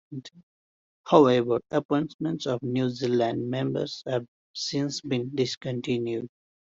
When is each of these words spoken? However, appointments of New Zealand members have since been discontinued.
However, 1.05 1.59
appointments 1.69 2.47
of 2.47 2.63
New 2.63 2.89
Zealand 2.89 3.47
members 3.51 4.01
have 4.07 4.25
since 4.51 4.99
been 4.99 5.29
discontinued. 5.35 6.27